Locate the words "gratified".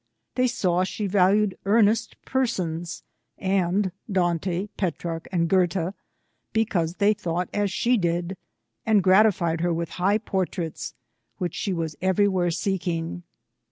9.03-9.61